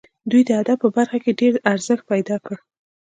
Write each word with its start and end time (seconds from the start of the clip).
دوی 0.29 0.41
د 0.45 0.49
ادب 0.61 0.77
په 0.83 0.89
برخه 0.97 1.17
کې 1.23 1.37
ډېر 1.41 1.53
ارزښت 1.73 2.03
پیدا 2.11 2.37
کړ. 2.45 2.55